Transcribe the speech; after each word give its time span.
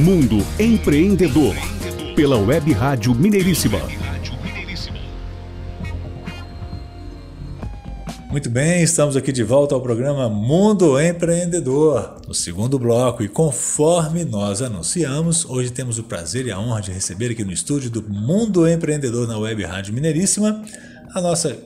Mundo 0.00 0.38
Empreendedor, 0.58 1.54
pela 2.16 2.38
Web 2.38 2.72
Rádio 2.72 3.14
Mineiríssima. 3.14 3.78
Muito 8.30 8.48
bem, 8.48 8.82
estamos 8.82 9.14
aqui 9.14 9.30
de 9.30 9.42
volta 9.42 9.74
ao 9.74 9.80
programa 9.82 10.26
Mundo 10.30 10.98
Empreendedor, 10.98 12.16
no 12.26 12.32
segundo 12.32 12.78
bloco. 12.78 13.22
E 13.22 13.28
conforme 13.28 14.24
nós 14.24 14.62
anunciamos, 14.62 15.44
hoje 15.44 15.68
temos 15.68 15.98
o 15.98 16.04
prazer 16.04 16.46
e 16.46 16.50
a 16.50 16.58
honra 16.58 16.80
de 16.80 16.92
receber 16.92 17.32
aqui 17.32 17.44
no 17.44 17.52
estúdio 17.52 17.90
do 17.90 18.02
Mundo 18.02 18.66
Empreendedor 18.66 19.28
na 19.28 19.36
Web 19.36 19.62
Rádio 19.64 19.92
Mineiríssima 19.92 20.64
a 21.14 21.20
nossa 21.20 21.58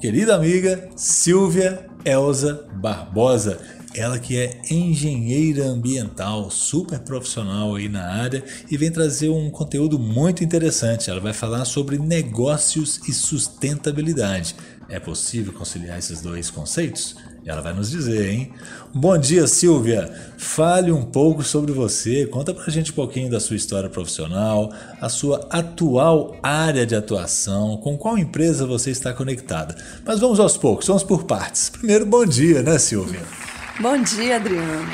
querida 0.00 0.34
amiga 0.34 0.88
Silvia 0.96 1.86
Elza 2.04 2.66
Barbosa. 2.72 3.77
Ela 3.94 4.18
que 4.18 4.36
é 4.36 4.60
engenheira 4.70 5.66
ambiental, 5.66 6.50
super 6.50 6.98
profissional 6.98 7.74
aí 7.74 7.88
na 7.88 8.04
área 8.04 8.44
e 8.70 8.76
vem 8.76 8.90
trazer 8.90 9.28
um 9.30 9.50
conteúdo 9.50 9.98
muito 9.98 10.44
interessante. 10.44 11.10
Ela 11.10 11.20
vai 11.20 11.32
falar 11.32 11.64
sobre 11.64 11.98
negócios 11.98 13.00
e 13.08 13.12
sustentabilidade. 13.12 14.54
É 14.88 14.98
possível 14.98 15.52
conciliar 15.52 15.98
esses 15.98 16.20
dois 16.20 16.50
conceitos? 16.50 17.16
Ela 17.44 17.62
vai 17.62 17.72
nos 17.72 17.90
dizer, 17.90 18.30
hein? 18.30 18.52
Bom 18.94 19.16
dia, 19.16 19.46
Silvia. 19.46 20.12
Fale 20.36 20.92
um 20.92 21.02
pouco 21.02 21.42
sobre 21.42 21.72
você. 21.72 22.26
Conta 22.26 22.52
pra 22.52 22.70
gente 22.70 22.92
um 22.92 22.94
pouquinho 22.94 23.30
da 23.30 23.40
sua 23.40 23.56
história 23.56 23.88
profissional, 23.88 24.70
a 25.00 25.08
sua 25.08 25.46
atual 25.50 26.36
área 26.42 26.86
de 26.86 26.94
atuação, 26.94 27.78
com 27.78 27.96
qual 27.96 28.18
empresa 28.18 28.66
você 28.66 28.90
está 28.90 29.14
conectada. 29.14 29.74
Mas 30.04 30.20
vamos 30.20 30.38
aos 30.40 30.58
poucos, 30.58 30.86
vamos 30.86 31.02
por 31.02 31.24
partes. 31.24 31.70
Primeiro, 31.70 32.04
bom 32.04 32.26
dia, 32.26 32.62
né, 32.62 32.78
Silvia? 32.78 33.47
Bom 33.80 33.96
dia, 34.02 34.34
Adriano. 34.34 34.90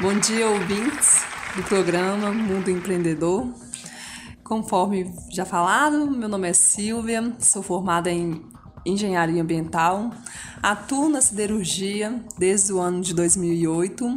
Bom 0.00 0.16
dia, 0.16 0.48
ouvintes 0.48 1.20
do 1.56 1.64
programa 1.64 2.30
Mundo 2.30 2.70
Empreendedor. 2.70 3.52
Conforme 4.44 5.12
já 5.32 5.44
falado, 5.44 6.08
meu 6.08 6.28
nome 6.28 6.48
é 6.48 6.52
Silvia, 6.52 7.32
sou 7.40 7.60
formada 7.60 8.08
em 8.08 8.40
engenharia 8.86 9.42
ambiental, 9.42 10.12
atuo 10.62 11.08
na 11.08 11.20
siderurgia 11.20 12.24
desde 12.38 12.72
o 12.72 12.78
ano 12.78 13.00
de 13.00 13.12
2008 13.14 14.16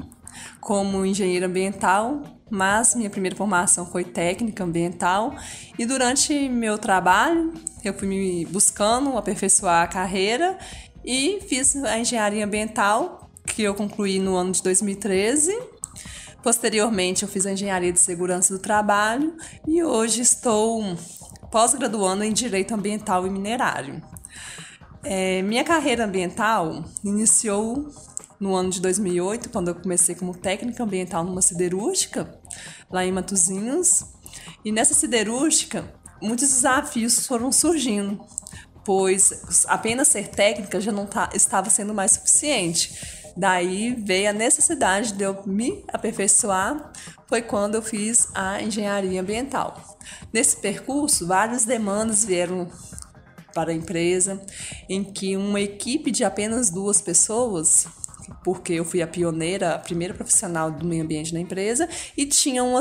como 0.61 1.03
engenheira 1.03 1.47
ambiental, 1.47 2.21
mas 2.51 2.93
minha 2.93 3.09
primeira 3.09 3.35
formação 3.35 3.83
foi 3.83 4.03
técnica 4.03 4.63
ambiental 4.63 5.33
e 5.77 5.87
durante 5.87 6.47
meu 6.49 6.77
trabalho 6.77 7.51
eu 7.83 7.95
fui 7.95 8.07
me 8.07 8.45
buscando 8.45 9.17
aperfeiçoar 9.17 9.81
a 9.81 9.87
carreira 9.87 10.55
e 11.03 11.39
fiz 11.49 11.75
a 11.83 11.97
engenharia 11.97 12.45
ambiental 12.45 13.22
que 13.47 13.63
eu 13.63 13.73
concluí 13.73 14.19
no 14.19 14.35
ano 14.35 14.51
de 14.51 14.63
2013. 14.63 15.57
Posteriormente, 16.41 17.23
eu 17.23 17.29
fiz 17.29 17.45
a 17.45 17.51
engenharia 17.51 17.91
de 17.91 17.99
segurança 17.99 18.53
do 18.53 18.59
trabalho 18.59 19.35
e 19.67 19.83
hoje 19.83 20.21
estou 20.21 20.83
pós-graduando 21.51 22.23
em 22.23 22.33
direito 22.33 22.73
ambiental 22.73 23.25
e 23.25 23.29
minerário. 23.29 24.01
É, 25.03 25.41
minha 25.41 25.63
carreira 25.63 26.05
ambiental 26.05 26.83
iniciou 27.03 27.89
no 28.39 28.55
ano 28.55 28.69
de 28.69 28.81
2008, 28.81 29.49
quando 29.49 29.69
eu 29.69 29.75
comecei 29.75 30.15
como 30.15 30.35
técnica 30.35 30.83
ambiental 30.83 31.23
numa 31.23 31.41
siderúrgica, 31.41 32.39
lá 32.91 33.05
em 33.05 33.11
Matozinhos. 33.11 34.03
E 34.65 34.71
nessa 34.71 34.93
siderúrgica, 34.93 35.93
muitos 36.21 36.49
desafios 36.49 37.25
foram 37.25 37.51
surgindo, 37.51 38.19
pois 38.83 39.65
apenas 39.67 40.09
ser 40.09 40.27
técnica 40.27 40.81
já 40.81 40.91
não 40.91 41.05
tá, 41.05 41.29
estava 41.33 41.69
sendo 41.69 41.93
mais 41.93 42.11
suficiente. 42.11 43.22
Daí 43.35 43.95
veio 43.95 44.29
a 44.29 44.33
necessidade 44.33 45.13
de 45.13 45.23
eu 45.23 45.41
me 45.45 45.83
aperfeiçoar, 45.91 46.91
foi 47.27 47.41
quando 47.41 47.75
eu 47.75 47.81
fiz 47.81 48.27
a 48.35 48.61
engenharia 48.61 49.21
ambiental. 49.21 49.97
Nesse 50.31 50.57
percurso, 50.57 51.25
várias 51.25 51.65
demandas 51.65 52.23
vieram 52.23 52.69
para 53.53 53.71
a 53.71 53.75
empresa, 53.75 54.41
em 54.87 55.03
que 55.03 55.35
uma 55.35 55.61
equipe 55.61 56.11
de 56.11 56.23
apenas 56.23 56.69
duas 56.69 57.01
pessoas, 57.01 57.87
porque 58.43 58.73
eu 58.73 58.85
fui 58.85 59.01
a 59.01 59.07
pioneira, 59.07 59.75
a 59.75 59.79
primeira 59.79 60.13
profissional 60.13 60.71
do 60.71 60.85
meio 60.85 61.03
ambiente 61.03 61.33
na 61.33 61.39
empresa, 61.39 61.87
e 62.15 62.25
tinha 62.25 62.63
um 62.63 62.75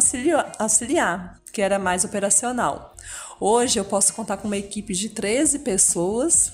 auxiliar, 0.59 1.41
que 1.53 1.61
era 1.63 1.79
mais 1.79 2.05
operacional. 2.05 2.95
Hoje 3.41 3.79
eu 3.79 3.85
posso 3.85 4.15
contar 4.15 4.37
com 4.37 4.47
uma 4.47 4.57
equipe 4.57 4.95
de 4.95 5.09
13 5.09 5.61
pessoas 5.61 6.53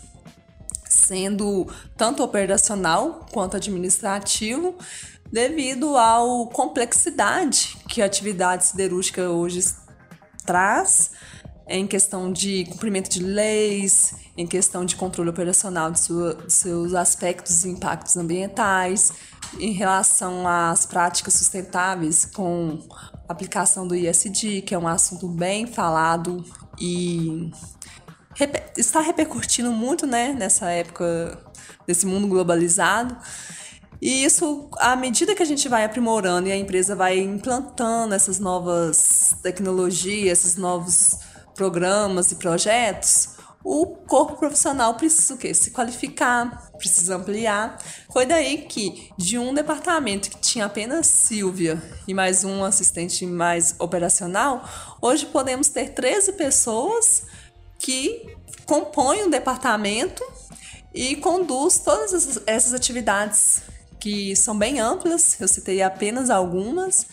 sendo 0.99 1.67
tanto 1.97 2.23
operacional 2.23 3.27
quanto 3.33 3.57
administrativo, 3.57 4.75
devido 5.31 5.97
à 5.97 6.19
complexidade 6.53 7.77
que 7.89 8.03
a 8.03 8.07
atividade 8.07 8.65
siderúrgica 8.65 9.29
hoje 9.31 9.61
traz 10.45 11.11
em 11.69 11.87
questão 11.87 12.33
de 12.33 12.65
cumprimento 12.65 13.11
de 13.11 13.23
leis, 13.23 14.15
em 14.37 14.47
questão 14.47 14.87
de 14.87 14.97
controle 14.97 15.29
operacional 15.29 15.91
de, 15.91 16.01
sua, 16.01 16.39
seus 16.49 16.95
aspectos 16.95 17.65
e 17.65 17.69
impactos 17.69 18.17
ambientais, 18.17 19.13
em 19.59 19.73
relação 19.73 20.49
às 20.49 20.87
práticas 20.87 21.35
sustentáveis 21.35 22.25
com 22.25 22.79
aplicação 23.29 23.87
do 23.87 23.95
ISD, 23.95 24.63
que 24.63 24.75
é 24.75 24.79
um 24.79 24.89
assunto 24.89 25.29
bem 25.29 25.67
falado 25.67 26.43
e 26.81 27.51
está 28.76 29.00
repercutindo 29.00 29.72
muito, 29.72 30.06
né, 30.06 30.32
nessa 30.32 30.71
época 30.71 31.38
desse 31.87 32.06
mundo 32.06 32.28
globalizado. 32.28 33.16
E 34.00 34.25
isso, 34.25 34.71
à 34.78 34.94
medida 34.94 35.34
que 35.34 35.43
a 35.43 35.47
gente 35.47 35.69
vai 35.69 35.84
aprimorando 35.84 36.49
e 36.49 36.53
a 36.53 36.56
empresa 36.56 36.94
vai 36.94 37.19
implantando 37.19 38.15
essas 38.15 38.38
novas 38.38 39.34
tecnologias, 39.43 40.38
esses 40.38 40.56
novos 40.56 41.19
programas 41.54 42.31
e 42.31 42.37
projetos, 42.37 43.31
o 43.65 43.87
corpo 43.87 44.37
profissional 44.37 44.94
precisa 44.94 45.34
o 45.34 45.37
quê? 45.37 45.53
Se 45.53 45.72
qualificar, 45.72 46.70
precisa 46.78 47.16
ampliar. 47.16 47.76
Foi 48.12 48.25
daí 48.25 48.59
que, 48.69 49.10
de 49.19 49.37
um 49.37 49.53
departamento 49.53 50.31
que 50.31 50.38
tinha 50.38 50.66
apenas 50.66 51.06
Silvia 51.09 51.82
e 52.06 52.15
mais 52.15 52.44
um 52.44 52.65
assistente 52.65 53.26
mais 53.26 53.75
operacional, 53.81 54.66
hoje 55.03 55.26
podemos 55.26 55.69
ter 55.69 55.91
13 55.91 56.32
pessoas 56.32 57.25
que 57.78 58.37
compõe 58.66 59.25
um 59.25 59.31
departamento 59.31 60.22
e 60.94 61.16
conduz 61.16 61.78
todas 61.78 62.41
essas 62.47 62.75
atividades 62.75 63.62
que 63.99 64.34
são 64.37 64.56
bem 64.56 64.81
amplas, 64.81 65.41
eu 65.41 65.49
citei 65.49 65.83
apenas 65.83 66.31
algumas, 66.31 67.06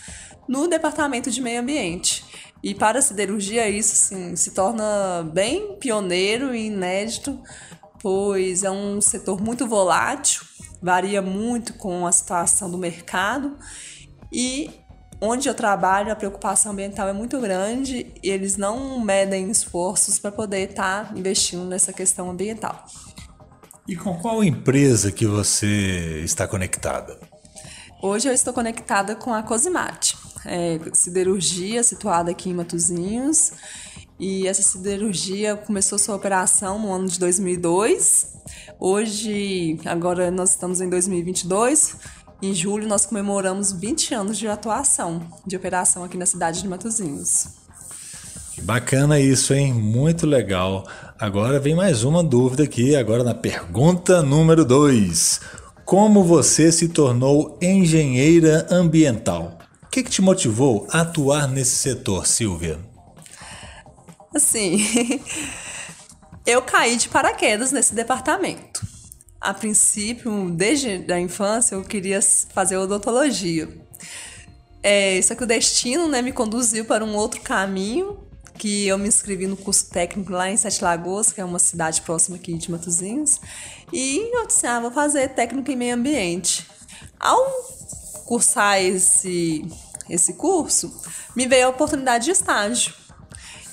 no 0.47 0.67
departamento 0.67 1.31
de 1.31 1.41
meio 1.41 1.61
ambiente. 1.61 2.23
E 2.63 2.73
para 2.73 2.99
a 2.99 3.01
siderurgia 3.01 3.69
isso 3.69 3.95
sim, 3.95 4.35
se 4.35 4.51
torna 4.51 5.23
bem 5.33 5.77
pioneiro 5.77 6.53
e 6.53 6.67
inédito, 6.67 7.41
pois 8.01 8.63
é 8.63 8.71
um 8.71 9.01
setor 9.01 9.41
muito 9.41 9.67
volátil, 9.67 10.41
varia 10.81 11.21
muito 11.21 11.73
com 11.73 12.05
a 12.05 12.11
situação 12.11 12.69
do 12.69 12.77
mercado 12.77 13.57
e 14.31 14.69
onde 15.25 15.49
eu 15.49 15.53
trabalho, 15.53 16.11
a 16.11 16.15
preocupação 16.15 16.71
ambiental 16.71 17.07
é 17.07 17.13
muito 17.13 17.39
grande 17.39 18.13
e 18.21 18.29
eles 18.29 18.57
não 18.57 18.99
medem 18.99 19.49
esforços 19.49 20.19
para 20.19 20.31
poder 20.31 20.69
estar 20.69 21.07
tá 21.07 21.13
investindo 21.17 21.65
nessa 21.65 21.91
questão 21.91 22.29
ambiental. 22.29 22.85
E 23.87 23.95
com 23.95 24.17
qual 24.17 24.43
empresa 24.43 25.11
que 25.11 25.25
você 25.25 26.21
está 26.23 26.47
conectada? 26.47 27.19
Hoje 28.01 28.27
eu 28.27 28.33
estou 28.33 28.53
conectada 28.53 29.15
com 29.15 29.33
a 29.33 29.41
Cosimate, 29.41 30.17
é, 30.45 30.79
siderurgia 30.93 31.83
situada 31.83 32.31
aqui 32.31 32.49
em 32.49 32.53
Matozinhos. 32.53 33.51
E 34.19 34.47
essa 34.47 34.61
siderurgia 34.61 35.57
começou 35.57 35.99
sua 35.99 36.15
operação 36.15 36.79
no 36.79 36.93
ano 36.93 37.07
de 37.07 37.19
2002. 37.19 38.33
Hoje, 38.79 39.77
agora 39.85 40.31
nós 40.31 40.51
estamos 40.51 40.79
em 40.79 40.89
2022, 40.89 41.97
em 42.45 42.53
julho, 42.53 42.87
nós 42.87 43.05
comemoramos 43.05 43.71
20 43.71 44.13
anos 44.13 44.37
de 44.37 44.47
atuação, 44.47 45.21
de 45.45 45.55
operação 45.55 46.03
aqui 46.03 46.17
na 46.17 46.25
cidade 46.25 46.61
de 46.61 46.67
Matozinhos. 46.67 47.47
Bacana 48.61 49.19
isso, 49.19 49.53
hein? 49.53 49.73
Muito 49.73 50.25
legal. 50.25 50.87
Agora 51.19 51.59
vem 51.59 51.75
mais 51.75 52.03
uma 52.03 52.23
dúvida 52.23 52.63
aqui, 52.63 52.95
agora 52.95 53.23
na 53.23 53.33
pergunta 53.33 54.21
número 54.21 54.63
2. 54.63 55.41
Como 55.83 56.23
você 56.23 56.71
se 56.71 56.89
tornou 56.89 57.57
engenheira 57.61 58.67
ambiental? 58.69 59.57
O 59.83 59.87
que, 59.89 60.03
que 60.03 60.09
te 60.09 60.21
motivou 60.21 60.87
a 60.91 61.01
atuar 61.01 61.47
nesse 61.47 61.75
setor, 61.75 62.25
Silvia? 62.25 62.79
Assim, 64.33 64.77
eu 66.45 66.61
caí 66.61 66.97
de 66.97 67.09
paraquedas 67.09 67.71
nesse 67.71 67.93
departamento 67.93 68.94
a 69.45 69.53
princípio, 69.53 70.49
desde 70.49 71.11
a 71.11 71.19
infância, 71.19 71.75
eu 71.75 71.83
queria 71.83 72.19
fazer 72.21 72.77
odontologia. 72.77 73.69
É, 74.81 75.21
só 75.21 75.35
que 75.35 75.43
o 75.43 75.47
destino 75.47 76.07
né, 76.07 76.21
me 76.21 76.31
conduziu 76.31 76.85
para 76.85 77.03
um 77.05 77.15
outro 77.15 77.41
caminho, 77.41 78.19
que 78.57 78.87
eu 78.87 78.97
me 78.97 79.07
inscrevi 79.07 79.47
no 79.47 79.57
curso 79.57 79.89
técnico 79.89 80.31
lá 80.31 80.49
em 80.49 80.57
Sete 80.57 80.83
Lagoas, 80.83 81.31
que 81.31 81.41
é 81.41 81.45
uma 81.45 81.59
cidade 81.59 82.01
próxima 82.01 82.37
aqui 82.37 82.53
de 82.53 82.71
Matozinhos, 82.71 83.39
e 83.91 84.31
eu 84.33 84.47
disse, 84.47 84.65
ah, 84.65 84.79
vou 84.79 84.91
fazer 84.91 85.29
técnico 85.29 85.69
em 85.71 85.75
meio 85.75 85.95
ambiente. 85.95 86.65
Ao 87.19 87.45
cursar 88.25 88.81
esse 88.81 89.65
esse 90.09 90.33
curso, 90.33 90.93
me 91.35 91.47
veio 91.47 91.67
a 91.67 91.69
oportunidade 91.69 92.25
de 92.25 92.31
estágio. 92.31 92.93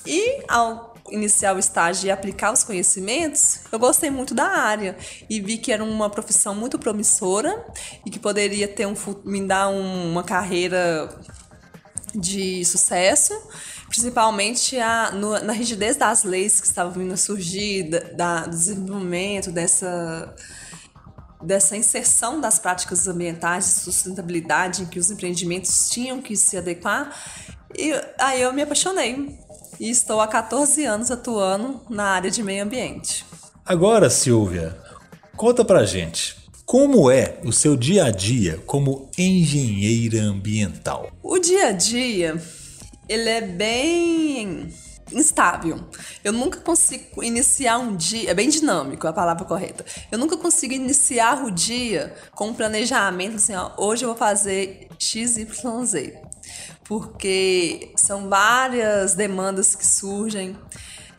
E 0.05 0.43
ao 0.47 0.92
iniciar 1.09 1.55
o 1.55 1.59
estágio 1.59 2.07
e 2.07 2.11
aplicar 2.11 2.51
os 2.51 2.63
conhecimentos, 2.63 3.59
eu 3.71 3.77
gostei 3.77 4.09
muito 4.09 4.33
da 4.33 4.45
área 4.45 4.97
e 5.29 5.39
vi 5.39 5.57
que 5.57 5.71
era 5.71 5.83
uma 5.83 6.09
profissão 6.09 6.55
muito 6.55 6.79
promissora 6.79 7.65
e 8.05 8.09
que 8.09 8.19
poderia 8.19 8.67
ter 8.67 8.87
um, 8.87 8.95
me 9.25 9.45
dar 9.45 9.69
um, 9.69 10.11
uma 10.11 10.23
carreira 10.23 11.09
de 12.15 12.63
sucesso, 12.63 13.33
principalmente 13.87 14.79
a, 14.79 15.11
no, 15.11 15.39
na 15.39 15.53
rigidez 15.53 15.97
das 15.97 16.23
leis 16.23 16.61
que 16.61 16.67
estavam 16.67 16.93
vindo 16.93 17.13
a 17.13 17.17
surgir, 17.17 17.89
da, 18.15 18.41
do 18.41 18.51
desenvolvimento 18.51 19.51
dessa 19.51 20.33
dessa 21.43 21.75
inserção 21.75 22.39
das 22.39 22.57
práticas 22.57 23.05
ambientais 23.05 23.65
de 23.65 23.71
sustentabilidade 23.71 24.83
em 24.83 24.85
que 24.85 24.97
os 24.97 25.11
empreendimentos 25.11 25.89
tinham 25.89 26.21
que 26.21 26.37
se 26.37 26.55
adequar. 26.55 27.13
E 27.77 27.91
aí 28.17 28.41
eu 28.41 28.53
me 28.53 28.61
apaixonei 28.61 29.37
e 29.79 29.89
estou 29.89 30.21
há 30.21 30.27
14 30.27 30.85
anos 30.85 31.11
atuando 31.11 31.81
na 31.89 32.05
área 32.05 32.31
de 32.31 32.43
meio 32.43 32.63
ambiente. 32.63 33.25
Agora, 33.65 34.09
Silvia, 34.09 34.77
conta 35.35 35.63
pra 35.63 35.85
gente. 35.85 36.35
Como 36.65 37.11
é 37.11 37.39
o 37.43 37.51
seu 37.51 37.75
dia 37.75 38.05
a 38.05 38.11
dia 38.11 38.61
como 38.65 39.09
engenheira 39.17 40.21
ambiental? 40.21 41.11
O 41.21 41.37
dia 41.37 41.67
a 41.67 41.71
dia, 41.71 42.41
ele 43.07 43.29
é 43.29 43.41
bem 43.41 44.73
instável. 45.11 45.79
Eu 46.23 46.31
nunca 46.33 46.59
consigo 46.59 47.23
iniciar 47.23 47.77
um 47.77 47.95
dia, 47.95 48.31
é 48.31 48.33
bem 48.33 48.49
dinâmico 48.49 49.07
a 49.07 49.13
palavra 49.13 49.45
correta. 49.45 49.85
Eu 50.11 50.17
nunca 50.17 50.37
consigo 50.37 50.73
iniciar 50.73 51.43
o 51.43 51.51
dia 51.51 52.15
com 52.33 52.49
um 52.49 52.53
planejamento 52.53 53.35
assim, 53.35 53.53
ó, 53.55 53.71
hoje 53.77 54.03
eu 54.03 54.09
vou 54.09 54.17
fazer 54.17 54.87
XYZ. 54.97 56.13
Porque 56.83 57.93
são 57.95 58.29
várias 58.29 59.15
demandas 59.15 59.75
que 59.75 59.85
surgem. 59.85 60.57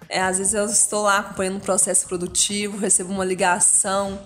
É, 0.08 0.20
às 0.20 0.38
vezes 0.38 0.54
eu 0.54 0.66
estou 0.66 1.02
lá 1.02 1.18
acompanhando 1.18 1.56
um 1.56 1.60
processo 1.60 2.06
produtivo, 2.06 2.76
recebo 2.76 3.12
uma 3.12 3.24
ligação, 3.24 4.20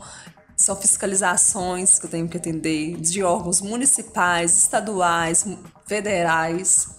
são 0.56 0.74
fiscalizações 0.74 1.98
que 1.98 2.06
eu 2.06 2.10
tenho 2.10 2.28
que 2.28 2.36
atender 2.36 2.96
de 2.96 3.22
órgãos 3.22 3.60
municipais, 3.60 4.56
estaduais, 4.58 5.46
federais. 5.86 6.96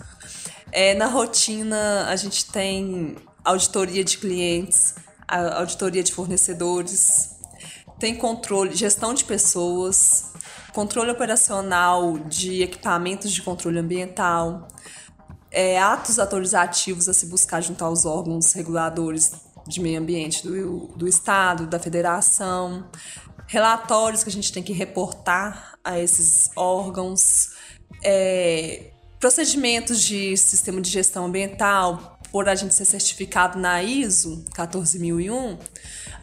É, 0.72 0.96
na 0.96 1.08
rotina, 1.08 2.08
a 2.08 2.16
gente 2.16 2.46
tem 2.46 3.18
auditoria 3.44 4.04
de 4.04 4.18
clientes, 4.18 4.96
auditoria 5.28 6.02
de 6.02 6.14
fornecedores, 6.14 7.36
tem 8.00 8.16
controle, 8.16 8.74
gestão 8.76 9.14
de 9.14 9.26
pessoas, 9.26 10.32
controle 10.80 11.12
operacional 11.12 12.18
de 12.20 12.64
equipamentos 12.64 13.34
de 13.34 13.42
controle 13.42 13.80
ambiental, 13.80 14.66
é, 15.52 15.78
atos 15.78 16.18
autorizativos 16.18 17.10
a 17.10 17.14
se 17.14 17.26
buscar 17.26 17.60
junto 17.60 17.84
aos 17.84 18.06
órgãos 18.06 18.54
reguladores 18.54 19.34
de 19.68 19.82
meio 19.82 20.00
ambiente 20.00 20.42
do, 20.42 20.88
do 20.96 21.06
Estado, 21.06 21.68
da 21.68 21.80
Federação, 21.80 22.90
relatórios 23.46 24.24
que 24.24 24.30
a 24.30 24.32
gente 24.32 24.54
tem 24.54 24.64
que 24.64 24.72
reportar 24.72 25.78
a 25.84 26.00
esses 26.00 26.50
órgãos, 26.56 27.50
é, 28.02 28.94
procedimentos 29.20 30.02
de 30.02 30.38
sistema 30.38 30.80
de 30.80 30.90
gestão 30.90 31.26
ambiental, 31.26 32.18
por 32.32 32.48
a 32.48 32.56
gente 32.56 32.74
ser 32.74 32.86
certificado 32.86 33.60
na 33.60 33.84
ISO 33.84 34.46
14001, 34.56 35.58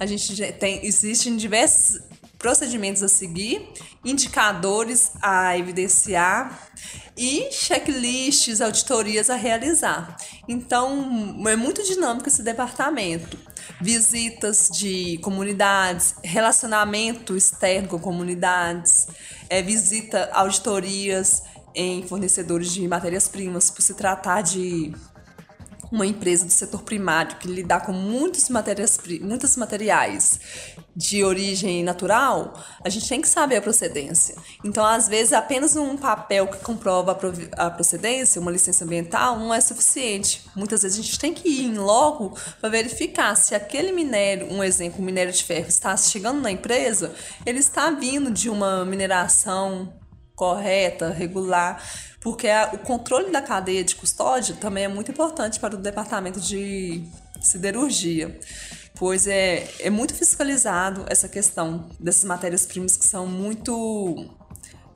a 0.00 0.06
gente 0.06 0.52
tem 0.52 0.86
existem 0.86 1.36
diversos 1.36 2.00
procedimentos 2.46 3.02
a 3.02 3.08
seguir, 3.08 3.68
indicadores 4.04 5.10
a 5.20 5.58
evidenciar 5.58 6.70
e 7.16 7.48
checklists, 7.50 8.60
auditorias 8.60 9.28
a 9.28 9.34
realizar. 9.34 10.16
Então, 10.46 11.42
é 11.48 11.56
muito 11.56 11.82
dinâmico 11.82 12.28
esse 12.28 12.44
departamento. 12.44 13.36
Visitas 13.80 14.70
de 14.72 15.18
comunidades, 15.24 16.14
relacionamento 16.22 17.36
externo 17.36 17.88
com 17.88 17.98
comunidades, 17.98 19.08
é, 19.50 19.60
visita 19.60 20.30
auditorias 20.32 21.42
em 21.74 22.06
fornecedores 22.06 22.72
de 22.72 22.86
matérias-primas, 22.86 23.70
por 23.70 23.82
se 23.82 23.94
tratar 23.94 24.42
de 24.42 24.94
uma 25.90 26.06
empresa 26.06 26.44
do 26.44 26.50
setor 26.50 26.82
primário 26.82 27.36
que 27.36 27.48
lida 27.48 27.80
com 27.80 27.92
muitos, 27.92 28.48
matérias, 28.48 28.98
muitos 29.20 29.56
materiais 29.56 30.40
de 30.94 31.22
origem 31.22 31.82
natural, 31.84 32.54
a 32.82 32.88
gente 32.88 33.08
tem 33.08 33.20
que 33.20 33.28
saber 33.28 33.56
a 33.56 33.62
procedência. 33.62 34.34
Então, 34.64 34.84
às 34.84 35.08
vezes, 35.08 35.32
apenas 35.32 35.76
um 35.76 35.96
papel 35.96 36.48
que 36.48 36.58
comprova 36.58 37.18
a 37.56 37.70
procedência, 37.70 38.40
uma 38.40 38.50
licença 38.50 38.84
ambiental, 38.84 39.38
não 39.38 39.52
é 39.52 39.60
suficiente. 39.60 40.42
Muitas 40.54 40.82
vezes 40.82 40.98
a 40.98 41.02
gente 41.02 41.18
tem 41.18 41.34
que 41.34 41.48
ir 41.48 41.76
logo 41.76 42.36
para 42.60 42.70
verificar 42.70 43.34
se 43.36 43.54
aquele 43.54 43.92
minério, 43.92 44.50
um 44.50 44.64
exemplo, 44.64 45.00
o 45.00 45.04
minério 45.04 45.32
de 45.32 45.44
ferro, 45.44 45.68
está 45.68 45.96
chegando 45.96 46.40
na 46.40 46.50
empresa, 46.50 47.14
ele 47.44 47.58
está 47.58 47.90
vindo 47.90 48.30
de 48.30 48.48
uma 48.48 48.84
mineração 48.84 49.92
correta, 50.36 51.10
regular, 51.10 51.82
porque 52.20 52.46
a, 52.46 52.70
o 52.74 52.78
controle 52.78 53.32
da 53.32 53.42
cadeia 53.42 53.82
de 53.82 53.96
custódia 53.96 54.54
também 54.54 54.84
é 54.84 54.88
muito 54.88 55.10
importante 55.10 55.58
para 55.58 55.74
o 55.74 55.78
departamento 55.78 56.38
de 56.38 57.02
siderurgia, 57.40 58.38
pois 58.94 59.26
é, 59.26 59.68
é 59.80 59.90
muito 59.90 60.14
fiscalizado 60.14 61.04
essa 61.08 61.28
questão 61.28 61.88
dessas 61.98 62.24
matérias-primas 62.24 62.96
que 62.96 63.04
são 63.04 63.26
muito 63.26 64.28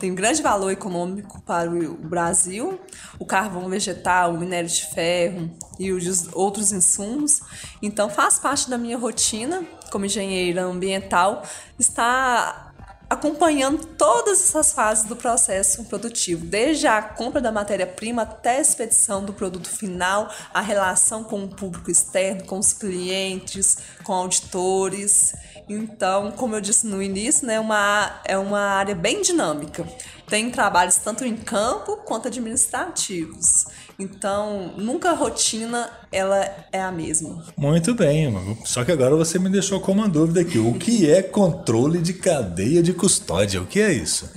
tem 0.00 0.14
grande 0.14 0.40
valor 0.40 0.70
econômico 0.70 1.43
para 1.43 1.70
o 1.70 1.94
Brasil, 1.94 2.81
o 3.19 3.26
carvão 3.26 3.69
vegetal, 3.69 4.32
o 4.32 4.38
minério 4.38 4.69
de 4.69 4.86
ferro 4.86 5.50
e 5.78 5.93
os 5.93 6.26
outros 6.32 6.72
insumos. 6.72 7.43
Então 7.82 8.08
faz 8.08 8.38
parte 8.38 8.70
da 8.70 8.78
minha 8.78 8.96
rotina 8.96 9.62
como 9.93 10.06
engenheira 10.06 10.62
ambiental 10.62 11.43
estar 11.78 12.69
acompanhando 13.10 13.84
todas 13.84 14.40
essas 14.40 14.70
fases 14.70 15.04
do 15.04 15.16
processo 15.16 15.82
produtivo, 15.86 16.46
desde 16.46 16.86
a 16.86 17.02
compra 17.02 17.40
da 17.40 17.50
matéria-prima 17.50 18.22
até 18.22 18.58
a 18.58 18.60
expedição 18.60 19.24
do 19.24 19.32
produto 19.32 19.68
final, 19.68 20.32
a 20.54 20.60
relação 20.60 21.24
com 21.24 21.42
o 21.42 21.48
público 21.48 21.90
externo, 21.90 22.44
com 22.44 22.60
os 22.60 22.72
clientes, 22.72 23.78
com 24.04 24.12
auditores. 24.12 25.34
Então, 25.72 26.32
como 26.32 26.56
eu 26.56 26.61
disse 26.61 26.84
no 26.84 27.00
início, 27.00 27.46
né, 27.46 27.61
uma, 27.61 28.20
é 28.25 28.37
uma 28.37 28.58
área 28.58 28.93
bem 28.93 29.22
dinâmica. 29.22 29.87
Tem 30.26 30.50
trabalhos 30.50 30.96
tanto 30.96 31.25
em 31.25 31.37
campo 31.37 31.99
quanto 31.99 32.26
administrativos. 32.26 33.67
Então, 33.96 34.74
nunca 34.77 35.10
a 35.10 35.15
rotina 35.15 35.89
ela 36.10 36.44
é 36.72 36.82
a 36.82 36.91
mesma. 36.91 37.44
Muito 37.56 37.94
bem, 37.94 38.34
só 38.65 38.84
que 38.84 38.91
agora 38.91 39.15
você 39.15 39.39
me 39.39 39.48
deixou 39.48 39.81
com 39.81 39.93
uma 39.93 40.08
dúvida 40.08 40.41
aqui. 40.41 40.58
O 40.58 40.74
que 40.74 41.08
é 41.08 41.22
controle 41.22 42.00
de 42.00 42.15
cadeia 42.15 42.82
de 42.82 42.93
custódia? 42.93 43.62
O 43.62 43.67
que 43.67 43.81
é 43.81 43.93
isso? 43.93 44.29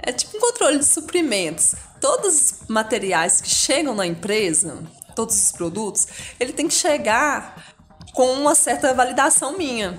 É 0.00 0.10
tipo 0.10 0.36
um 0.36 0.40
controle 0.40 0.80
de 0.80 0.84
suprimentos. 0.84 1.76
Todos 2.00 2.34
os 2.34 2.54
materiais 2.66 3.40
que 3.40 3.50
chegam 3.50 3.94
na 3.94 4.04
empresa, 4.04 4.78
todos 5.14 5.40
os 5.40 5.52
produtos, 5.52 6.08
ele 6.40 6.52
tem 6.52 6.66
que 6.66 6.74
chegar 6.74 7.70
com 8.12 8.32
uma 8.32 8.54
certa 8.54 8.92
validação 8.92 9.56
minha. 9.56 9.98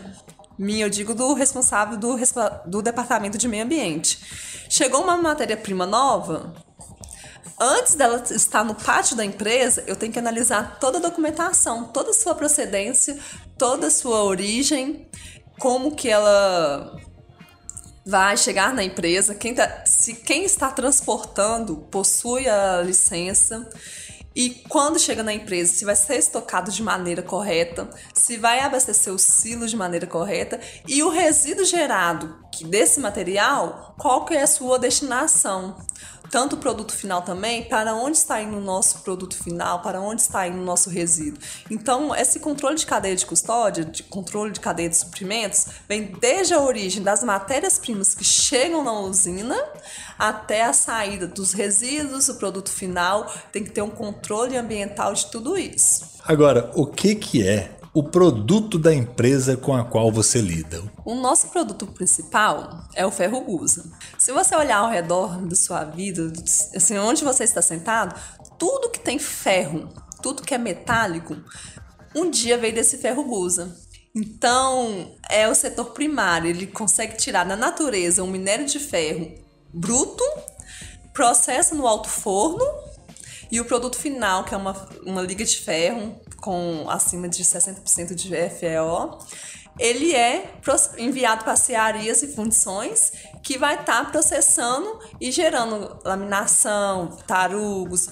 Minha, 0.62 0.86
eu 0.86 0.92
digo 0.92 1.16
do 1.16 1.34
responsável 1.34 1.98
do, 1.98 2.16
do 2.68 2.84
departamento 2.84 3.36
de 3.36 3.48
meio 3.48 3.64
ambiente. 3.64 4.20
Chegou 4.70 5.02
uma 5.02 5.18
matéria-prima 5.18 5.88
nova, 5.88 6.54
antes 7.60 7.96
dela 7.96 8.24
estar 8.30 8.64
no 8.64 8.76
pátio 8.76 9.16
da 9.16 9.26
empresa, 9.26 9.84
eu 9.88 9.96
tenho 9.96 10.14
que 10.14 10.20
analisar 10.20 10.78
toda 10.80 11.00
a 11.00 11.02
documentação, 11.02 11.86
toda 11.86 12.12
a 12.12 12.14
sua 12.14 12.36
procedência, 12.36 13.18
toda 13.58 13.88
a 13.88 13.92
sua 13.92 14.24
origem, 14.24 15.10
como 15.60 15.96
que 15.96 16.08
ela 16.08 16.96
vai 18.06 18.38
chegar 18.38 18.72
na 18.72 18.84
empresa, 18.84 19.34
quem 19.34 19.56
tá, 19.56 19.84
se 19.88 20.14
quem 20.14 20.44
está 20.44 20.70
transportando 20.70 21.78
possui 21.90 22.48
a 22.48 22.84
licença 22.84 23.68
e 24.36 24.50
quando 24.70 24.98
chega 24.98 25.24
na 25.24 25.34
empresa, 25.34 25.74
se 25.74 25.84
vai 25.84 25.96
ser 25.96 26.18
estocado 26.18 26.72
de 26.72 26.82
maneira 26.82 27.22
correta, 27.22 27.90
se 28.14 28.38
vai 28.38 28.62
abastecer 28.62 29.14
os 29.14 29.22
silos 29.22 29.72
de 29.72 29.78
maneira 29.78 30.08
correta 30.08 30.60
e 30.88 31.04
o 31.04 31.10
resíduo 31.10 31.66
gerado 31.66 32.38
desse 32.66 33.00
material, 33.00 33.94
qual 33.98 34.24
que 34.24 34.34
é 34.34 34.44
a 34.44 34.48
sua 34.48 34.80
destinação 34.80 35.76
tanto 36.32 36.56
o 36.56 36.58
produto 36.58 36.96
final 36.96 37.22
também, 37.22 37.66
para 37.66 37.94
onde 37.94 38.18
está 38.18 38.42
indo 38.42 38.58
o 38.58 38.62
nosso 38.62 39.00
produto 39.00 39.36
final, 39.36 39.82
para 39.82 40.00
onde 40.00 40.22
está 40.22 40.48
indo 40.48 40.62
o 40.62 40.66
nosso 40.66 40.90
resíduo. 40.90 41.42
Então, 41.70 42.16
esse 42.16 42.40
controle 42.40 42.78
de 42.78 42.86
cadeia 42.86 43.16
de 43.16 43.26
custódia, 43.26 43.84
de 43.84 44.02
controle 44.04 44.52
de 44.52 44.62
cadeia 44.62 44.90
de 44.90 44.96
suprimentos, 44.96 45.68
vem 45.90 46.14
desde 46.20 46.54
a 46.54 46.62
origem 46.62 47.04
das 47.04 47.22
matérias-primas 47.22 48.16
que 48.16 48.24
chegam 48.24 48.84
na 48.84 48.94
usina 48.94 49.62
até 50.18 50.64
a 50.64 50.72
saída 50.72 51.28
dos 51.28 51.52
resíduos, 51.52 52.30
o 52.30 52.36
produto 52.36 52.72
final, 52.72 53.30
tem 53.52 53.64
que 53.64 53.72
ter 53.72 53.82
um 53.82 53.90
controle 53.90 54.56
ambiental 54.56 55.14
de 55.14 55.26
tudo 55.26 55.58
isso. 55.58 56.12
Agora, 56.24 56.72
o 56.76 56.86
que, 56.86 57.16
que 57.16 57.46
é 57.46 57.81
o 57.94 58.04
produto 58.04 58.80
da 58.80 58.94
empresa 58.94 59.58
com 59.58 59.76
a 59.76 59.84
qual 59.84 60.12
você 60.12 60.40
lida? 60.40 60.82
O 61.04 61.14
nosso 61.16 61.50
produto 61.50 61.86
principal 61.88 62.88
é 62.96 63.06
o 63.06 63.12
ferro 63.12 63.42
gusa. 63.42 63.92
Se 64.18 64.32
você 64.32 64.56
olhar 64.56 64.78
ao 64.78 64.90
redor 64.90 65.42
da 65.46 65.56
sua 65.56 65.84
vida, 65.84 66.32
assim, 66.74 66.98
onde 66.98 67.24
você 67.24 67.44
está 67.44 67.62
sentado, 67.62 68.18
tudo 68.58 68.90
que 68.90 69.00
tem 69.00 69.20
ferro, 69.20 69.90
tudo 70.22 70.44
que 70.44 70.54
é 70.54 70.58
metálico, 70.58 71.36
um 72.16 72.30
dia 72.30 72.58
veio 72.58 72.74
desse 72.74 72.98
ferro 72.98 73.26
gusa. 73.26 73.76
Então, 74.16 75.14
é 75.30 75.48
o 75.48 75.56
setor 75.56 75.92
primário, 75.92 76.50
ele 76.50 76.68
consegue 76.68 77.18
tirar 77.18 77.44
da 77.44 77.58
natureza 77.58 78.24
um 78.24 78.28
minério 78.28 78.66
de 78.66 78.80
ferro 78.80 79.34
bruto, 79.74 80.24
processa 81.14 81.76
no 81.76 81.86
alto 81.86 82.08
forno 82.08 82.66
e 83.52 83.60
o 83.60 83.66
produto 83.66 83.98
final, 83.98 84.46
que 84.46 84.54
é 84.54 84.58
uma, 84.58 84.90
uma 85.06 85.22
liga 85.22 85.44
de 85.44 85.58
ferro 85.58 86.18
com 86.42 86.90
acima 86.90 87.30
de 87.30 87.44
60% 87.44 88.14
de 88.14 88.30
FeO, 88.50 89.20
ele 89.80 90.14
é 90.14 90.52
enviado 90.98 91.44
para 91.44 91.56
cearias 91.56 92.22
e 92.24 92.28
fundições 92.28 93.12
que 93.42 93.58
vai 93.58 93.80
estar 93.80 94.06
tá 94.06 94.12
processando 94.12 95.00
e 95.20 95.32
gerando 95.32 95.98
laminação, 96.04 97.18
tarugos, 97.26 98.10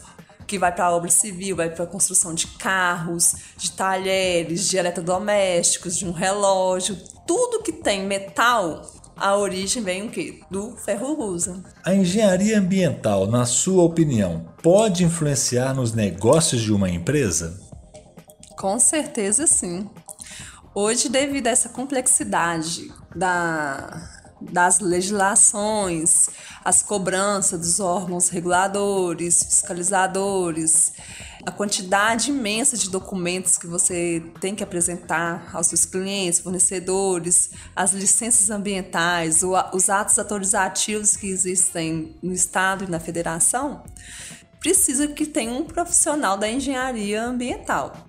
que 0.48 0.58
vai 0.58 0.74
para 0.74 0.92
obra 0.92 1.12
civil, 1.12 1.58
vai 1.58 1.70
para 1.70 1.86
construção 1.86 2.34
de 2.34 2.48
carros, 2.48 3.36
de 3.58 3.72
talheres, 3.72 4.68
de 4.68 4.78
eletrodomésticos, 4.78 5.98
de 5.98 6.06
um 6.06 6.12
relógio, 6.12 6.98
tudo 7.28 7.62
que 7.62 7.72
tem 7.72 8.06
metal 8.06 8.82
a 9.16 9.36
origem 9.36 9.84
vem 9.84 10.08
o 10.08 10.10
quê? 10.10 10.40
Do 10.50 10.78
ferro 10.78 11.14
gusa. 11.16 11.62
A 11.84 11.94
engenharia 11.94 12.58
ambiental, 12.58 13.28
na 13.28 13.46
sua 13.46 13.84
opinião, 13.84 14.46
pode 14.64 15.04
influenciar 15.04 15.74
nos 15.74 15.94
negócios 15.94 16.62
de 16.62 16.72
uma 16.72 16.90
empresa? 16.90 17.69
Com 18.60 18.78
certeza 18.78 19.48
sim. 19.48 19.90
Hoje, 20.76 21.08
devido 21.08 21.48
a 21.48 21.50
essa 21.50 21.70
complexidade 21.70 22.92
da, 23.16 24.28
das 24.42 24.82
legislações, 24.82 26.28
as 26.66 26.84
cobranças 26.84 27.58
dos 27.58 27.80
órgãos 27.80 28.28
reguladores, 28.28 29.42
fiscalizadores, 29.46 30.92
a 31.46 31.52
quantidade 31.52 32.32
imensa 32.32 32.76
de 32.76 32.90
documentos 32.90 33.58
que 33.58 33.66
você 33.66 34.22
tem 34.42 34.54
que 34.54 34.62
apresentar 34.62 35.50
aos 35.54 35.68
seus 35.68 35.86
clientes, 35.86 36.42
fornecedores, 36.42 37.52
as 37.74 37.94
licenças 37.94 38.50
ambientais, 38.50 39.42
os 39.72 39.90
atos 39.90 40.20
autorizativos 40.20 41.16
que 41.16 41.28
existem 41.28 42.14
no 42.22 42.34
Estado 42.34 42.84
e 42.84 42.92
na 42.92 43.00
Federação, 43.00 43.86
precisa 44.60 45.08
que 45.08 45.26
tenha 45.26 45.54
um 45.54 45.64
profissional 45.64 46.36
da 46.36 46.50
engenharia 46.50 47.24
ambiental. 47.24 48.09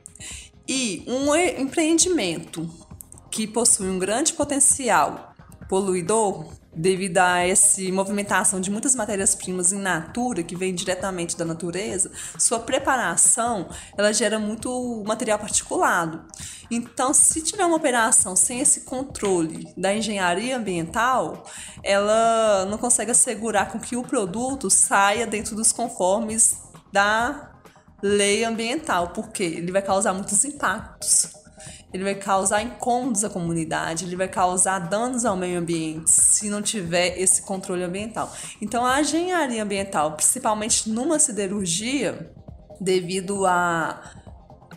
E 0.72 1.02
um 1.04 1.34
empreendimento 1.34 2.70
que 3.28 3.44
possui 3.44 3.88
um 3.88 3.98
grande 3.98 4.32
potencial 4.34 5.34
poluidor 5.68 6.46
devido 6.72 7.18
a 7.18 7.40
essa 7.40 7.82
movimentação 7.90 8.60
de 8.60 8.70
muitas 8.70 8.94
matérias-primas 8.94 9.72
in 9.72 9.80
natura 9.80 10.44
que 10.44 10.54
vem 10.54 10.72
diretamente 10.72 11.36
da 11.36 11.44
natureza, 11.44 12.12
sua 12.38 12.60
preparação 12.60 13.68
ela 13.98 14.12
gera 14.12 14.38
muito 14.38 15.02
material 15.04 15.40
particulado. 15.40 16.24
Então, 16.70 17.12
se 17.12 17.42
tiver 17.42 17.64
uma 17.64 17.74
operação 17.76 18.36
sem 18.36 18.60
esse 18.60 18.82
controle 18.82 19.66
da 19.76 19.92
engenharia 19.92 20.56
ambiental, 20.56 21.50
ela 21.82 22.64
não 22.66 22.78
consegue 22.78 23.10
assegurar 23.10 23.72
com 23.72 23.80
que 23.80 23.96
o 23.96 24.04
produto 24.04 24.70
saia 24.70 25.26
dentro 25.26 25.56
dos 25.56 25.72
conformes 25.72 26.58
da 26.92 27.49
lei 28.02 28.44
ambiental, 28.44 29.08
porque 29.10 29.42
ele 29.42 29.72
vai 29.72 29.82
causar 29.82 30.12
muitos 30.12 30.44
impactos 30.44 31.40
ele 31.92 32.04
vai 32.04 32.14
causar 32.14 32.62
incômodos 32.62 33.24
à 33.24 33.30
comunidade, 33.30 34.04
ele 34.04 34.16
vai 34.16 34.28
causar 34.28 34.78
danos 34.78 35.24
ao 35.24 35.36
meio 35.36 35.58
ambiente 35.58 36.10
se 36.10 36.48
não 36.48 36.62
tiver 36.62 37.18
esse 37.18 37.42
controle 37.42 37.82
ambiental. 37.82 38.32
Então, 38.62 38.86
a 38.86 39.00
engenharia 39.00 39.62
ambiental, 39.62 40.12
principalmente 40.12 40.88
numa 40.88 41.18
siderurgia, 41.18 42.32
devido 42.80 43.44
a, 43.44 44.00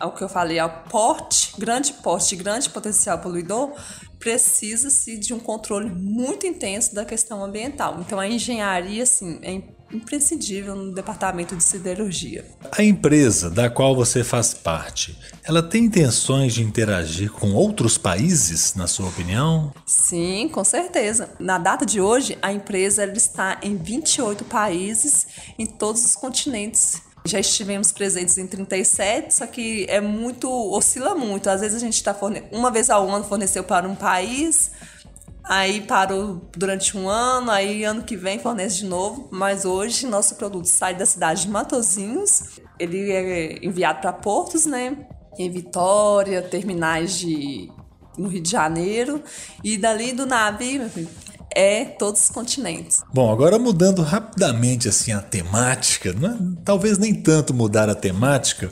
ao 0.00 0.12
que 0.12 0.22
eu 0.22 0.28
falei, 0.28 0.58
ao 0.58 0.84
porte, 0.84 1.54
grande 1.56 1.92
porte, 1.92 2.34
grande 2.34 2.68
potencial 2.68 3.18
poluidor, 3.20 3.72
precisa-se 4.18 5.16
de 5.16 5.32
um 5.32 5.38
controle 5.38 5.90
muito 5.90 6.46
intenso 6.46 6.94
da 6.94 7.04
questão 7.04 7.44
ambiental. 7.44 8.00
Então, 8.00 8.18
a 8.18 8.26
engenharia, 8.26 9.04
assim, 9.04 9.38
é 9.40 9.52
imprescindível 9.92 10.74
no 10.74 10.92
departamento 10.92 11.54
de 11.56 11.62
siderurgia. 11.62 12.44
A 12.72 12.82
empresa 12.82 13.50
da 13.50 13.70
qual 13.70 13.94
você 13.94 14.24
faz 14.24 14.54
parte, 14.54 15.18
ela 15.44 15.62
tem 15.62 15.84
intenções 15.84 16.54
de 16.54 16.62
interagir 16.62 17.30
com 17.30 17.52
outros 17.52 17.98
países, 17.98 18.74
na 18.74 18.86
sua 18.86 19.08
opinião? 19.08 19.72
Sim, 19.86 20.48
com 20.52 20.64
certeza. 20.64 21.30
Na 21.38 21.58
data 21.58 21.84
de 21.84 22.00
hoje, 22.00 22.38
a 22.42 22.52
empresa 22.52 23.04
está 23.06 23.58
em 23.62 23.76
28 23.76 24.44
países 24.44 25.26
em 25.58 25.66
todos 25.66 26.04
os 26.04 26.14
continentes. 26.14 27.02
Já 27.26 27.40
estivemos 27.40 27.90
presentes 27.90 28.36
em 28.36 28.46
37, 28.46 29.34
só 29.34 29.46
que 29.46 29.86
é 29.88 29.98
muito, 29.98 30.50
oscila 30.50 31.14
muito. 31.14 31.48
Às 31.48 31.62
vezes 31.62 31.76
a 31.76 31.80
gente 31.80 31.94
está 31.94 32.12
forne... 32.12 32.42
uma 32.52 32.70
vez 32.70 32.90
ao 32.90 33.08
ano 33.08 33.24
forneceu 33.24 33.64
para 33.64 33.88
um 33.88 33.94
país, 33.94 34.70
Aí 35.44 35.82
parou 35.82 36.48
durante 36.56 36.96
um 36.96 37.08
ano, 37.08 37.50
aí 37.50 37.84
ano 37.84 38.02
que 38.02 38.16
vem 38.16 38.38
fornece 38.38 38.78
de 38.78 38.86
novo. 38.86 39.28
Mas 39.30 39.64
hoje 39.64 40.06
nosso 40.06 40.36
produto 40.36 40.66
sai 40.66 40.94
da 40.94 41.04
cidade 41.04 41.42
de 41.42 41.50
Matozinhos, 41.50 42.60
ele 42.78 43.10
é 43.10 43.64
enviado 43.64 44.00
para 44.00 44.12
portos, 44.12 44.64
né? 44.64 45.06
Em 45.38 45.50
Vitória, 45.50 46.40
terminais 46.42 47.18
de 47.18 47.70
no 48.16 48.28
Rio 48.28 48.40
de 48.40 48.50
Janeiro 48.50 49.22
e 49.62 49.76
dali 49.76 50.12
do 50.12 50.24
navio 50.24 50.88
é 51.54 51.84
todos 51.84 52.22
os 52.22 52.28
continentes. 52.28 53.02
Bom, 53.12 53.30
agora 53.32 53.58
mudando 53.58 54.02
rapidamente 54.02 54.88
assim 54.88 55.12
a 55.12 55.20
temática, 55.20 56.10
é, 56.10 56.54
talvez 56.64 56.98
nem 56.98 57.14
tanto 57.14 57.54
mudar 57.54 57.88
a 57.88 57.94
temática, 57.94 58.70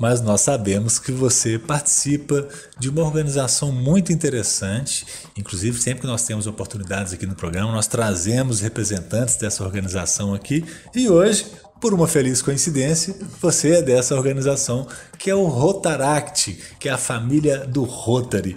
mas 0.00 0.20
nós 0.20 0.40
sabemos 0.40 0.98
que 0.98 1.12
você 1.12 1.58
participa 1.58 2.46
de 2.78 2.88
uma 2.88 3.02
organização 3.02 3.70
muito 3.70 4.12
interessante. 4.12 5.06
Inclusive, 5.36 5.80
sempre 5.80 6.02
que 6.02 6.06
nós 6.06 6.24
temos 6.24 6.46
oportunidades 6.46 7.12
aqui 7.12 7.26
no 7.26 7.34
programa, 7.34 7.72
nós 7.72 7.86
trazemos 7.86 8.60
representantes 8.60 9.36
dessa 9.36 9.62
organização 9.64 10.34
aqui. 10.34 10.64
E 10.94 11.08
hoje, 11.08 11.46
por 11.80 11.94
uma 11.94 12.08
feliz 12.08 12.42
coincidência, 12.42 13.14
você 13.40 13.76
é 13.76 13.82
dessa 13.82 14.14
organização 14.14 14.86
que 15.18 15.30
é 15.30 15.34
o 15.34 15.44
Rotaract, 15.44 16.58
que 16.80 16.88
é 16.88 16.92
a 16.92 16.98
família 16.98 17.58
do 17.58 17.84
Rotary. 17.84 18.56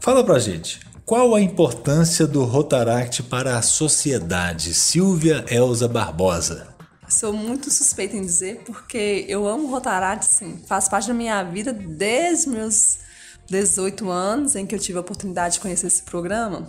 Fala 0.00 0.24
pra 0.24 0.38
gente, 0.38 0.80
qual 1.12 1.34
a 1.34 1.42
importância 1.42 2.26
do 2.26 2.42
Rotaract 2.42 3.24
para 3.24 3.58
a 3.58 3.60
sociedade? 3.60 4.72
Silvia 4.72 5.44
Elza 5.46 5.86
Barbosa. 5.86 6.74
Sou 7.06 7.34
muito 7.34 7.70
suspeita 7.70 8.16
em 8.16 8.22
dizer 8.22 8.62
porque 8.64 9.26
eu 9.28 9.46
amo 9.46 9.68
Rotaract, 9.68 10.24
sim. 10.24 10.62
Faz 10.66 10.88
parte 10.88 11.08
da 11.08 11.12
minha 11.12 11.42
vida 11.42 11.70
desde 11.70 12.48
meus 12.48 13.00
18 13.46 14.08
anos 14.08 14.56
em 14.56 14.64
que 14.64 14.74
eu 14.74 14.78
tive 14.78 14.96
a 14.96 15.02
oportunidade 15.02 15.56
de 15.56 15.60
conhecer 15.60 15.88
esse 15.88 16.02
programa 16.02 16.66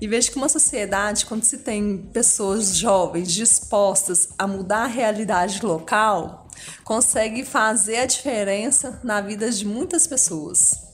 e 0.00 0.06
vejo 0.06 0.30
que 0.30 0.36
uma 0.36 0.48
sociedade, 0.48 1.26
quando 1.26 1.42
se 1.42 1.58
tem 1.58 1.98
pessoas 2.12 2.76
jovens 2.76 3.32
dispostas 3.32 4.28
a 4.38 4.46
mudar 4.46 4.84
a 4.84 4.86
realidade 4.86 5.66
local, 5.66 6.46
consegue 6.84 7.44
fazer 7.44 7.96
a 7.96 8.06
diferença 8.06 9.00
na 9.02 9.20
vida 9.20 9.50
de 9.50 9.66
muitas 9.66 10.06
pessoas. 10.06 10.89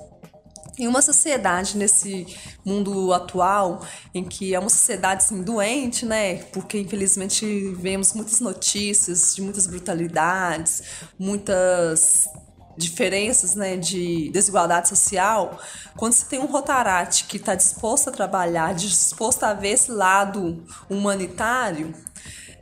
Em 0.78 0.86
uma 0.86 1.00
sociedade, 1.00 1.76
nesse 1.76 2.26
mundo 2.64 3.12
atual, 3.12 3.86
em 4.14 4.22
que 4.22 4.54
é 4.54 4.58
uma 4.58 4.68
sociedade 4.68 5.24
assim, 5.24 5.42
doente, 5.42 6.04
né? 6.04 6.36
Porque 6.52 6.78
infelizmente 6.78 7.70
vemos 7.74 8.12
muitas 8.12 8.40
notícias 8.40 9.34
de 9.34 9.42
muitas 9.42 9.66
brutalidades, 9.66 10.82
muitas 11.18 12.28
diferenças 12.76 13.54
né, 13.54 13.76
de 13.76 14.30
desigualdade 14.30 14.88
social, 14.88 15.58
quando 15.96 16.12
se 16.12 16.26
tem 16.26 16.38
um 16.38 16.46
Rotarate 16.46 17.24
que 17.24 17.38
está 17.38 17.54
disposto 17.54 18.08
a 18.08 18.12
trabalhar, 18.12 18.74
disposto 18.74 19.44
a 19.44 19.54
ver 19.54 19.70
esse 19.70 19.90
lado 19.90 20.62
humanitário, 20.88 21.94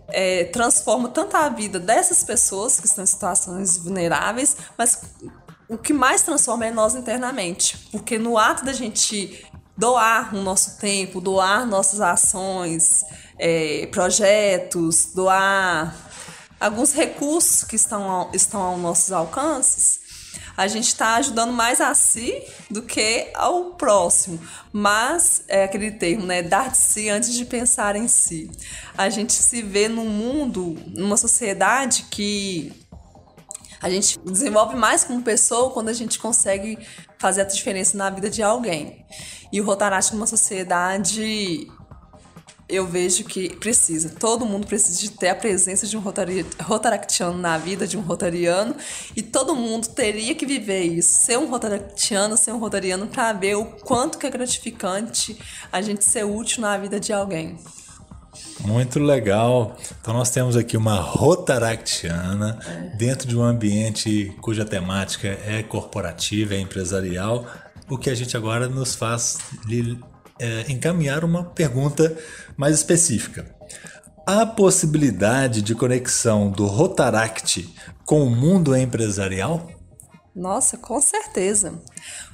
é, 0.08 0.44
transforma 0.44 1.08
tanto 1.08 1.36
a 1.36 1.48
vida 1.48 1.80
dessas 1.80 2.22
pessoas 2.22 2.78
que 2.78 2.86
estão 2.86 3.02
em 3.02 3.06
situações 3.06 3.78
vulneráveis, 3.78 4.56
mas 4.78 5.00
o 5.68 5.78
que 5.78 5.92
mais 5.92 6.22
transforma 6.22 6.66
é 6.66 6.70
nós 6.70 6.94
internamente. 6.94 7.78
Porque 7.90 8.18
no 8.18 8.36
ato 8.36 8.64
da 8.64 8.72
gente 8.72 9.44
doar 9.76 10.34
o 10.34 10.42
nosso 10.42 10.78
tempo, 10.78 11.20
doar 11.20 11.66
nossas 11.66 12.00
ações, 12.00 13.04
é, 13.38 13.88
projetos, 13.90 15.12
doar 15.14 15.94
alguns 16.60 16.92
recursos 16.92 17.64
que 17.64 17.76
estão, 17.76 18.08
ao, 18.08 18.30
estão 18.32 18.60
aos 18.60 18.80
nossos 18.80 19.12
alcances, 19.12 20.04
a 20.56 20.68
gente 20.68 20.86
está 20.86 21.16
ajudando 21.16 21.52
mais 21.52 21.80
a 21.80 21.92
si 21.94 22.40
do 22.70 22.82
que 22.82 23.28
ao 23.34 23.72
próximo. 23.72 24.38
Mas 24.72 25.42
é 25.48 25.64
aquele 25.64 25.90
termo, 25.90 26.26
né? 26.26 26.42
Dar 26.42 26.70
de 26.70 26.78
si 26.78 27.08
antes 27.08 27.34
de 27.34 27.44
pensar 27.44 27.96
em 27.96 28.06
si. 28.06 28.50
A 28.96 29.08
gente 29.08 29.32
se 29.32 29.62
vê 29.62 29.88
num 29.88 30.08
mundo, 30.08 30.76
numa 30.94 31.16
sociedade 31.16 32.06
que 32.08 32.72
a 33.84 33.90
gente 33.90 34.18
desenvolve 34.20 34.74
mais 34.74 35.04
como 35.04 35.20
pessoa 35.20 35.70
quando 35.70 35.90
a 35.90 35.92
gente 35.92 36.18
consegue 36.18 36.78
fazer 37.18 37.42
a 37.42 37.44
diferença 37.44 37.98
na 37.98 38.08
vida 38.08 38.30
de 38.30 38.42
alguém. 38.42 39.04
E 39.52 39.60
o 39.60 39.64
Rotaract 39.64 40.14
numa 40.14 40.26
sociedade 40.26 41.70
eu 42.66 42.86
vejo 42.86 43.24
que 43.24 43.54
precisa. 43.56 44.08
Todo 44.08 44.46
mundo 44.46 44.66
precisa 44.66 44.98
de 44.98 45.10
ter 45.10 45.28
a 45.28 45.34
presença 45.34 45.86
de 45.86 45.98
um 45.98 46.00
rotari, 46.00 46.46
rotaractiano 46.62 47.36
na 47.36 47.58
vida, 47.58 47.86
de 47.86 47.98
um 47.98 48.00
rotariano, 48.00 48.74
e 49.14 49.20
todo 49.20 49.54
mundo 49.54 49.86
teria 49.88 50.34
que 50.34 50.46
viver 50.46 50.84
isso. 50.84 51.18
Ser 51.18 51.38
um 51.38 51.46
rotaractiano, 51.46 52.38
ser 52.38 52.52
um 52.52 52.58
rotariano, 52.58 53.06
para 53.06 53.34
ver 53.34 53.56
o 53.56 53.66
quanto 53.66 54.16
que 54.16 54.26
é 54.26 54.30
gratificante 54.30 55.38
a 55.70 55.82
gente 55.82 56.02
ser 56.02 56.24
útil 56.24 56.62
na 56.62 56.78
vida 56.78 56.98
de 56.98 57.12
alguém. 57.12 57.58
Muito 58.60 58.98
legal. 58.98 59.76
Então 60.00 60.14
nós 60.14 60.30
temos 60.30 60.56
aqui 60.56 60.76
uma 60.76 61.00
rotaractiana 61.00 62.58
é. 62.66 62.96
dentro 62.96 63.28
de 63.28 63.36
um 63.36 63.42
ambiente 63.42 64.34
cuja 64.40 64.64
temática 64.64 65.28
é 65.28 65.62
corporativa, 65.62 66.54
é 66.54 66.60
empresarial, 66.60 67.46
o 67.88 67.98
que 67.98 68.10
a 68.10 68.14
gente 68.14 68.36
agora 68.36 68.68
nos 68.68 68.94
faz 68.94 69.38
é, 70.38 70.64
encaminhar 70.70 71.24
uma 71.24 71.44
pergunta 71.44 72.16
mais 72.56 72.74
específica. 72.76 73.54
Há 74.26 74.46
possibilidade 74.46 75.60
de 75.60 75.74
conexão 75.74 76.50
do 76.50 76.66
Rotaract 76.66 77.68
com 78.06 78.24
o 78.24 78.30
mundo 78.30 78.74
empresarial? 78.74 79.68
Nossa, 80.34 80.76
com 80.78 81.00
certeza. 81.00 81.74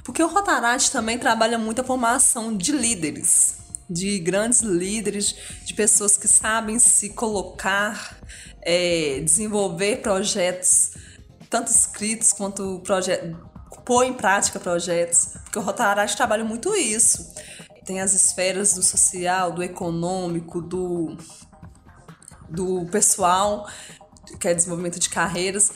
Porque 0.03 0.23
o 0.23 0.27
Rotaract 0.27 0.89
também 0.89 1.19
trabalha 1.19 1.57
muito 1.57 1.81
a 1.81 1.83
formação 1.83 2.55
de 2.55 2.71
líderes, 2.71 3.57
de 3.91 4.19
grandes 4.19 4.61
líderes, 4.61 5.35
de 5.65 5.73
pessoas 5.73 6.15
que 6.17 6.27
sabem 6.27 6.79
se 6.79 7.09
colocar, 7.09 8.17
é, 8.61 9.19
desenvolver 9.21 10.01
projetos, 10.01 10.91
tanto 11.49 11.71
escritos 11.71 12.31
quanto 12.31 12.81
pôr 13.85 14.05
em 14.05 14.13
prática 14.13 14.59
projetos. 14.59 15.33
Porque 15.43 15.59
o 15.59 15.61
Rotaract 15.61 16.15
trabalha 16.15 16.43
muito 16.43 16.75
isso 16.75 17.33
tem 17.85 17.99
as 17.99 18.13
esferas 18.13 18.73
do 18.73 18.83
social, 18.83 19.51
do 19.51 19.63
econômico, 19.63 20.61
do, 20.61 21.17
do 22.49 22.85
pessoal, 22.85 23.67
que 24.39 24.47
é 24.47 24.53
desenvolvimento 24.53 24.99
de 24.99 25.09
carreiras. 25.09 25.71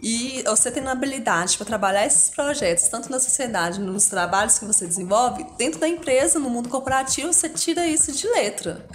E 0.00 0.44
você 0.46 0.70
tendo 0.70 0.88
habilidade 0.88 1.56
para 1.56 1.66
trabalhar 1.66 2.06
esses 2.06 2.30
projetos, 2.30 2.86
tanto 2.88 3.10
na 3.10 3.18
sociedade, 3.18 3.80
nos 3.80 4.06
trabalhos 4.06 4.58
que 4.58 4.64
você 4.64 4.86
desenvolve, 4.86 5.44
dentro 5.56 5.80
da 5.80 5.88
empresa, 5.88 6.38
no 6.38 6.48
mundo 6.48 6.68
corporativo, 6.68 7.32
você 7.32 7.48
tira 7.48 7.86
isso 7.86 8.12
de 8.12 8.28
letra. 8.28 8.86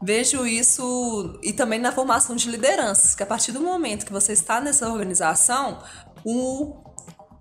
Vejo 0.00 0.46
isso 0.46 1.38
e 1.42 1.52
também 1.52 1.78
na 1.78 1.92
formação 1.92 2.36
de 2.36 2.50
lideranças, 2.50 3.14
que 3.14 3.22
a 3.22 3.26
partir 3.26 3.52
do 3.52 3.60
momento 3.60 4.04
que 4.04 4.12
você 4.12 4.32
está 4.32 4.60
nessa 4.60 4.88
organização, 4.88 5.78
o 6.24 6.81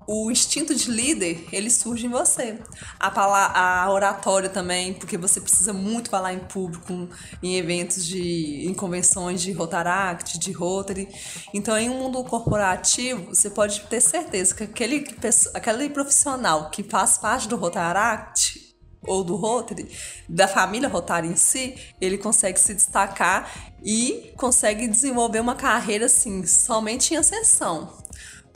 o 0.08 0.32
instinto 0.32 0.74
de 0.74 0.90
líder, 0.90 1.48
ele 1.52 1.70
surge 1.70 2.06
em 2.06 2.10
você. 2.10 2.60
A, 3.00 3.84
a 3.84 3.92
oratória 3.92 4.50
também, 4.50 4.94
porque 4.94 5.18
você 5.18 5.40
precisa 5.40 5.72
muito 5.74 6.10
falar 6.10 6.34
em 6.34 6.40
público, 6.40 7.08
em 7.42 7.56
eventos 7.56 8.06
de, 8.06 8.66
em 8.68 8.74
convenções 8.74 9.42
de 9.42 9.52
Rotaract, 9.52 10.40
de 10.40 10.52
Rotary. 10.52 11.08
Então, 11.54 11.78
em 11.78 11.90
um 11.90 11.98
mundo 11.98 12.24
corporativo, 12.24 13.28
você 13.28 13.50
pode 13.50 13.82
ter 13.82 14.02
certeza 14.02 14.56
que 14.56 14.64
aquele, 14.64 15.06
aquele 15.54 15.90
profissional 15.90 16.70
que 16.70 16.84
faz 16.84 17.18
parte 17.18 17.48
do 17.48 17.56
Rotaract 17.56 18.60
ou 19.08 19.24
do 19.24 19.36
Rotary, 19.36 19.88
da 20.30 20.48
família 20.48 20.88
Rotary 20.88 21.28
em 21.28 21.36
si, 21.36 21.76
ele 22.00 22.18
consegue 22.18 22.60
se 22.60 22.74
destacar 22.74 23.74
e 23.84 24.32
consegue 24.38 24.88
desenvolver 24.88 25.40
uma 25.40 25.56
carreira 25.56 26.06
assim, 26.06 26.46
somente 26.46 27.14
em 27.14 27.18
ascensão 27.18 28.01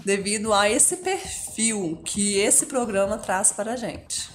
devido 0.06 0.54
a 0.54 0.70
esse 0.70 0.98
perfil 0.98 2.00
que 2.06 2.38
esse 2.38 2.68
programa 2.68 3.18
traz 3.18 3.52
para 3.52 3.74
a 3.74 3.76
gente. 3.76 4.30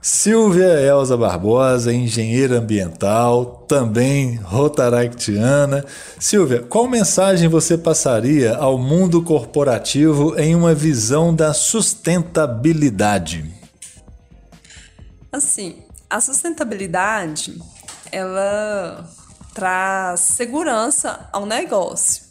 Silvia 0.00 0.80
Elza 0.80 1.14
Barbosa, 1.14 1.92
engenheira 1.92 2.58
ambiental, 2.58 3.66
também 3.68 4.36
rotaractiana. 4.36 5.84
Silvia, 6.18 6.62
qual 6.62 6.88
mensagem 6.88 7.48
você 7.48 7.76
passaria 7.76 8.56
ao 8.56 8.78
mundo 8.78 9.22
corporativo 9.22 10.38
em 10.38 10.54
uma 10.54 10.74
visão 10.74 11.34
da 11.34 11.52
sustentabilidade? 11.52 13.44
Assim, 15.30 15.82
a 16.08 16.18
sustentabilidade 16.18 17.60
ela 18.10 19.06
traz 19.52 20.20
segurança 20.20 21.28
ao 21.30 21.44
negócio 21.44 22.29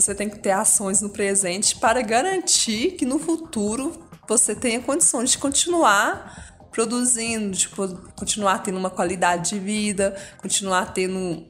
você 0.00 0.14
tem 0.14 0.30
que 0.30 0.38
ter 0.38 0.52
ações 0.52 1.00
no 1.00 1.10
presente 1.10 1.74
para 1.74 2.00
garantir 2.02 2.92
que 2.92 3.04
no 3.04 3.18
futuro 3.18 4.00
você 4.28 4.54
tenha 4.54 4.80
condições 4.80 5.32
de 5.32 5.38
continuar 5.38 6.68
produzindo, 6.70 7.50
de 7.50 7.68
continuar 8.16 8.62
tendo 8.62 8.78
uma 8.78 8.90
qualidade 8.90 9.50
de 9.50 9.58
vida, 9.58 10.16
continuar 10.40 10.92
tendo 10.92 11.48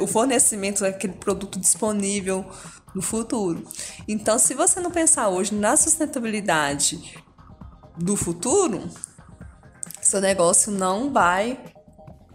o 0.00 0.06
fornecimento 0.06 0.82
daquele 0.82 1.14
produto 1.14 1.58
disponível 1.58 2.44
no 2.94 3.00
futuro. 3.00 3.66
Então, 4.06 4.38
se 4.38 4.52
você 4.52 4.78
não 4.78 4.90
pensar 4.90 5.30
hoje 5.30 5.54
na 5.54 5.74
sustentabilidade 5.74 7.22
do 7.96 8.16
futuro, 8.16 8.82
seu 10.02 10.20
negócio 10.20 10.70
não 10.70 11.10
vai 11.10 11.58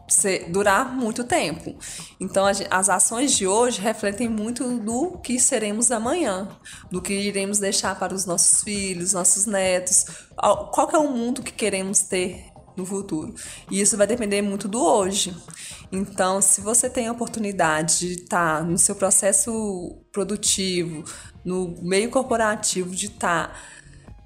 ser, 0.07 0.49
durar 0.49 0.95
muito 0.95 1.23
tempo. 1.23 1.75
Então, 2.19 2.45
as 2.45 2.89
ações 2.89 3.33
de 3.33 3.47
hoje 3.47 3.81
refletem 3.81 4.29
muito 4.29 4.79
do 4.79 5.17
que 5.19 5.39
seremos 5.39 5.91
amanhã, 5.91 6.47
do 6.91 7.01
que 7.01 7.13
iremos 7.13 7.59
deixar 7.59 7.97
para 7.97 8.13
os 8.13 8.25
nossos 8.25 8.63
filhos, 8.63 9.13
nossos 9.13 9.45
netos, 9.45 10.05
qual 10.71 10.89
é 10.93 10.97
o 10.97 11.09
mundo 11.09 11.41
que 11.41 11.51
queremos 11.51 12.01
ter 12.01 12.45
no 12.77 12.85
futuro. 12.85 13.33
E 13.71 13.81
isso 13.81 13.97
vai 13.97 14.05
depender 14.05 14.41
muito 14.41 14.67
do 14.67 14.79
hoje. 14.79 15.35
Então, 15.91 16.41
se 16.41 16.61
você 16.61 16.89
tem 16.89 17.07
a 17.07 17.11
oportunidade 17.11 17.99
de 17.99 18.13
estar 18.21 18.63
no 18.63 18.77
seu 18.77 18.95
processo 18.95 19.99
produtivo, 20.11 21.03
no 21.43 21.75
meio 21.81 22.11
corporativo, 22.11 22.95
de 22.95 23.07
estar 23.07 23.59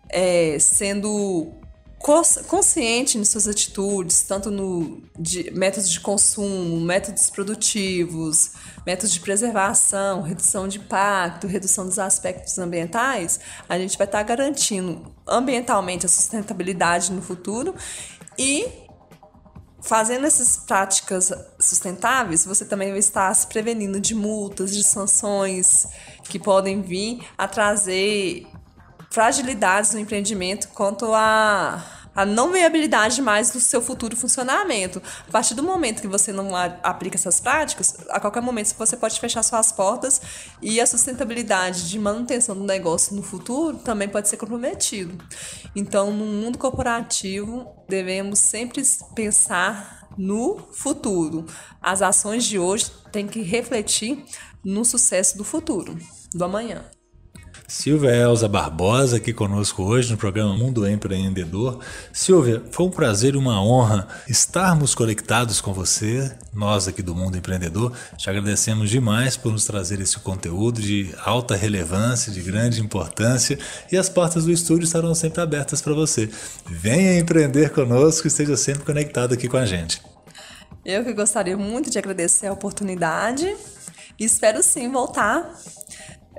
é, 0.09 0.59
sendo 0.59 1.60
consciente 2.01 3.17
em 3.17 3.23
suas 3.23 3.47
atitudes, 3.47 4.23
tanto 4.23 4.49
no 4.49 5.01
de 5.17 5.51
métodos 5.51 5.89
de 5.89 5.99
consumo, 5.99 6.79
métodos 6.79 7.29
produtivos, 7.29 8.51
métodos 8.85 9.11
de 9.13 9.19
preservação, 9.19 10.21
redução 10.21 10.67
de 10.67 10.79
impacto, 10.79 11.47
redução 11.47 11.85
dos 11.85 11.99
aspectos 11.99 12.57
ambientais, 12.57 13.39
a 13.69 13.77
gente 13.77 13.97
vai 13.97 14.07
estar 14.07 14.23
garantindo 14.23 15.13
ambientalmente 15.27 16.05
a 16.05 16.09
sustentabilidade 16.09 17.11
no 17.11 17.21
futuro 17.21 17.75
e 18.37 18.65
fazendo 19.81 20.25
essas 20.25 20.57
práticas 20.57 21.31
sustentáveis, 21.59 22.45
você 22.45 22.63
também 22.63 22.91
vai 22.91 22.99
estar 22.99 23.33
se 23.33 23.47
prevenindo 23.47 23.99
de 23.99 24.13
multas, 24.13 24.73
de 24.73 24.83
sanções 24.83 25.87
que 26.29 26.37
podem 26.37 26.81
vir 26.81 27.25
a 27.37 27.47
trazer 27.47 28.47
fragilidades 29.11 29.93
no 29.93 29.99
empreendimento 29.99 30.69
quanto 30.69 31.13
a 31.13 31.99
a 32.13 32.25
não 32.25 32.51
viabilidade 32.51 33.21
mais 33.21 33.51
do 33.51 33.59
seu 33.59 33.81
futuro 33.81 34.15
funcionamento. 34.15 35.01
A 35.27 35.31
partir 35.31 35.53
do 35.53 35.63
momento 35.63 36.01
que 36.01 36.07
você 36.07 36.31
não 36.31 36.55
aplica 36.55 37.15
essas 37.15 37.39
práticas, 37.39 37.95
a 38.09 38.19
qualquer 38.19 38.41
momento 38.41 38.75
você 38.77 38.97
pode 38.97 39.19
fechar 39.19 39.41
suas 39.43 39.71
portas 39.71 40.21
e 40.61 40.81
a 40.81 40.85
sustentabilidade 40.85 41.89
de 41.89 41.97
manutenção 41.97 42.55
do 42.55 42.63
negócio 42.63 43.15
no 43.15 43.23
futuro 43.23 43.77
também 43.77 44.09
pode 44.09 44.27
ser 44.27 44.37
comprometido. 44.37 45.17
Então, 45.75 46.11
no 46.11 46.25
mundo 46.25 46.57
corporativo, 46.57 47.65
devemos 47.87 48.39
sempre 48.39 48.83
pensar 49.15 50.09
no 50.17 50.67
futuro. 50.73 51.45
As 51.81 52.01
ações 52.01 52.43
de 52.43 52.59
hoje 52.59 52.91
têm 53.11 53.25
que 53.25 53.41
refletir 53.41 54.25
no 54.63 54.83
sucesso 54.83 55.37
do 55.37 55.45
futuro, 55.45 55.97
do 56.33 56.43
amanhã. 56.43 56.83
Silvia 57.71 58.13
Elza 58.13 58.49
Barbosa 58.49 59.15
aqui 59.15 59.31
conosco 59.31 59.81
hoje 59.81 60.11
no 60.11 60.17
programa 60.17 60.53
Mundo 60.57 60.85
Empreendedor. 60.85 61.79
Silvia, 62.11 62.61
foi 62.69 62.85
um 62.85 62.89
prazer 62.89 63.33
e 63.33 63.37
uma 63.37 63.63
honra 63.63 64.09
estarmos 64.27 64.93
conectados 64.93 65.61
com 65.61 65.71
você, 65.71 66.35
nós 66.53 66.89
aqui 66.89 67.01
do 67.01 67.15
Mundo 67.15 67.37
Empreendedor. 67.37 67.93
Te 68.17 68.29
agradecemos 68.29 68.89
demais 68.89 69.37
por 69.37 69.53
nos 69.53 69.63
trazer 69.63 70.01
esse 70.01 70.19
conteúdo 70.19 70.81
de 70.81 71.15
alta 71.23 71.55
relevância, 71.55 72.29
de 72.29 72.41
grande 72.41 72.81
importância 72.81 73.57
e 73.89 73.97
as 73.97 74.09
portas 74.09 74.43
do 74.43 74.51
estúdio 74.51 74.83
estarão 74.83 75.15
sempre 75.15 75.39
abertas 75.39 75.81
para 75.81 75.93
você. 75.93 76.29
Venha 76.69 77.17
empreender 77.17 77.69
conosco 77.69 78.27
e 78.27 78.29
esteja 78.29 78.57
sempre 78.57 78.83
conectado 78.83 79.33
aqui 79.33 79.47
com 79.47 79.55
a 79.55 79.65
gente. 79.65 80.01
Eu 80.83 81.05
que 81.05 81.13
gostaria 81.13 81.55
muito 81.55 81.89
de 81.89 81.97
agradecer 81.97 82.47
a 82.47 82.53
oportunidade 82.53 83.55
e 84.19 84.25
espero 84.25 84.61
sim 84.61 84.91
voltar 84.91 85.57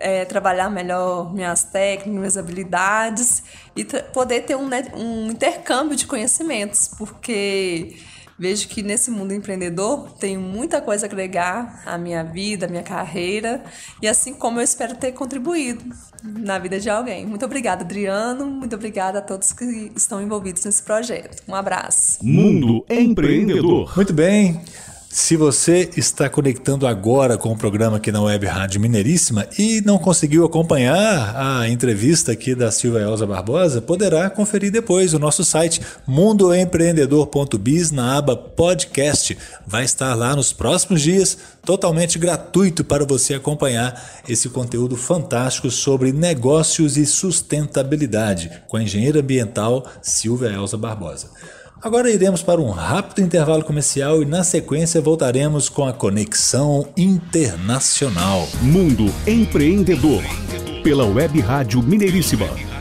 é, 0.02 0.24
trabalhar 0.24 0.68
melhor 0.68 1.32
minhas 1.32 1.62
técnicas, 1.62 2.12
minhas 2.12 2.36
habilidades 2.36 3.42
e 3.76 3.84
poder 3.84 4.40
ter 4.40 4.56
um, 4.56 4.68
um 4.96 5.30
intercâmbio 5.30 5.96
de 5.96 6.06
conhecimentos, 6.06 6.88
porque 6.88 7.96
Vejo 8.42 8.66
que 8.66 8.82
nesse 8.82 9.08
mundo 9.08 9.32
empreendedor 9.32 10.10
tenho 10.18 10.40
muita 10.40 10.80
coisa 10.80 11.06
a 11.06 11.08
agregar 11.08 11.80
à 11.86 11.96
minha 11.96 12.24
vida, 12.24 12.66
à 12.66 12.68
minha 12.68 12.82
carreira 12.82 13.62
e 14.02 14.08
assim 14.08 14.34
como 14.34 14.58
eu 14.58 14.64
espero 14.64 14.96
ter 14.96 15.12
contribuído 15.12 15.84
na 16.24 16.58
vida 16.58 16.80
de 16.80 16.90
alguém. 16.90 17.24
Muito 17.24 17.44
obrigada, 17.44 17.84
Adriano. 17.84 18.46
Muito 18.46 18.74
obrigada 18.74 19.20
a 19.20 19.22
todos 19.22 19.52
que 19.52 19.92
estão 19.94 20.20
envolvidos 20.20 20.64
nesse 20.64 20.82
projeto. 20.82 21.40
Um 21.46 21.54
abraço. 21.54 22.18
Mundo 22.20 22.84
Empreendedor. 22.90 23.94
Muito 23.94 24.12
bem. 24.12 24.60
Se 25.14 25.36
você 25.36 25.90
está 25.94 26.26
conectando 26.26 26.86
agora 26.86 27.36
com 27.36 27.52
o 27.52 27.56
programa 27.56 27.98
aqui 27.98 28.10
na 28.10 28.22
Web 28.22 28.46
Rádio 28.46 28.80
Mineiríssima 28.80 29.46
e 29.58 29.82
não 29.82 29.98
conseguiu 29.98 30.42
acompanhar 30.42 31.36
a 31.36 31.68
entrevista 31.68 32.32
aqui 32.32 32.54
da 32.54 32.70
Silvia 32.70 33.02
Elza 33.02 33.26
Barbosa, 33.26 33.82
poderá 33.82 34.30
conferir 34.30 34.72
depois 34.72 35.12
o 35.12 35.18
nosso 35.18 35.44
site 35.44 35.82
mundoempreendedor.biz 36.06 37.90
na 37.90 38.16
aba 38.16 38.34
podcast. 38.34 39.36
Vai 39.66 39.84
estar 39.84 40.14
lá 40.14 40.34
nos 40.34 40.50
próximos 40.50 41.02
dias, 41.02 41.36
totalmente 41.62 42.18
gratuito 42.18 42.82
para 42.82 43.04
você 43.04 43.34
acompanhar 43.34 44.22
esse 44.26 44.48
conteúdo 44.48 44.96
fantástico 44.96 45.70
sobre 45.70 46.10
negócios 46.10 46.96
e 46.96 47.04
sustentabilidade 47.04 48.50
com 48.66 48.78
a 48.78 48.82
engenheira 48.82 49.20
ambiental 49.20 49.86
Silvia 50.00 50.48
Elza 50.48 50.78
Barbosa. 50.78 51.28
Agora 51.82 52.08
iremos 52.08 52.44
para 52.44 52.60
um 52.60 52.70
rápido 52.70 53.22
intervalo 53.26 53.64
comercial 53.64 54.22
e 54.22 54.24
na 54.24 54.44
sequência 54.44 55.00
voltaremos 55.00 55.68
com 55.68 55.84
a 55.84 55.92
conexão 55.92 56.86
internacional. 56.96 58.46
Mundo 58.62 59.12
Empreendedor. 59.26 60.22
Pela 60.84 61.04
Web 61.04 61.40
Rádio 61.40 61.82
Mineiríssima. 61.82 62.71